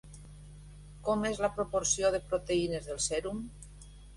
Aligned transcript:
Com 1.09 1.27
és 1.31 1.43
la 1.45 1.51
proporció 1.59 2.11
de 2.17 2.23
proteïnes 2.33 2.89
del 2.89 3.01
sèrum? 3.11 3.45